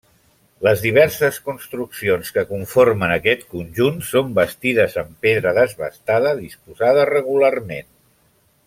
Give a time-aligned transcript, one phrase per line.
[0.67, 7.91] Les diverses construccions que conformen aquest conjunt són bastides en pedra desbastada disposada regularment.